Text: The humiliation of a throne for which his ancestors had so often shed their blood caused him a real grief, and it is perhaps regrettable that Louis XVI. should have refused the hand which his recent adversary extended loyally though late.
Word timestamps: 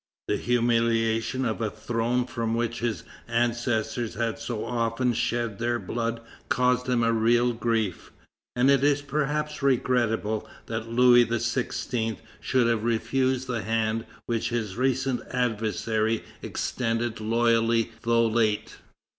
The 0.27 0.37
humiliation 0.37 1.45
of 1.45 1.61
a 1.61 1.69
throne 1.69 2.25
for 2.25 2.43
which 2.47 2.79
his 2.79 3.03
ancestors 3.27 4.15
had 4.15 4.39
so 4.39 4.65
often 4.65 5.13
shed 5.13 5.59
their 5.59 5.77
blood 5.77 6.21
caused 6.49 6.87
him 6.89 7.03
a 7.03 7.13
real 7.13 7.53
grief, 7.53 8.11
and 8.55 8.71
it 8.71 8.83
is 8.83 9.03
perhaps 9.03 9.61
regrettable 9.61 10.49
that 10.65 10.89
Louis 10.89 11.27
XVI. 11.27 12.17
should 12.39 12.65
have 12.65 12.83
refused 12.83 13.45
the 13.45 13.61
hand 13.61 14.07
which 14.25 14.49
his 14.49 14.75
recent 14.75 15.21
adversary 15.29 16.23
extended 16.41 17.19
loyally 17.21 17.91
though 18.01 18.25
late. 18.25 18.77